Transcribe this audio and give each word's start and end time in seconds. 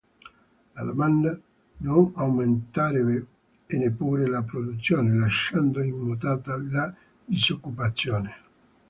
La 0.73 0.81
domanda 0.83 1.39
non 1.81 2.11
aumenterebbe 2.15 3.27
e 3.67 3.77
neppure 3.77 4.25
la 4.27 4.41
produzione, 4.41 5.13
lasciando 5.13 5.83
immutata 5.83 6.57
la 6.57 6.91
disoccupazione. 7.23 8.35